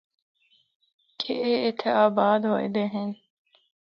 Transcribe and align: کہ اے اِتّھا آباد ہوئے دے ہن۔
کہ 1.19 1.31
اے 1.45 1.53
اِتّھا 1.67 1.91
آباد 2.05 2.39
ہوئے 2.49 2.67
دے 2.75 2.83
ہن۔ 2.93 3.09